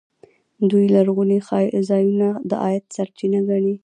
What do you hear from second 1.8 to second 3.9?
ځایونه د عاید سرچینه ګڼي.